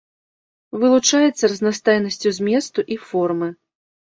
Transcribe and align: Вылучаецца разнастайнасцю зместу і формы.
Вылучаецца 0.83 1.51
разнастайнасцю 1.53 2.35
зместу 2.39 2.79
і 2.97 3.01
формы. 3.11 3.55